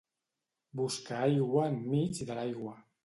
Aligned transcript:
Busca 0.79 1.19
aigua 1.27 1.67
enmig 1.75 2.23
de 2.31 2.39
l'aigua. 2.41 2.75